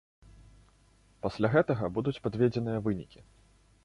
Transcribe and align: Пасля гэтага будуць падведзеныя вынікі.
Пасля 1.25 1.51
гэтага 1.55 1.89
будуць 1.97 2.17
падведзеныя 2.23 2.79
вынікі. 2.89 3.19